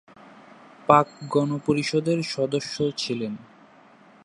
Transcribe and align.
পাক-গণপরিষদের 0.87 2.19
সদস্য 2.23 2.75
ছিলেন। 2.97 3.33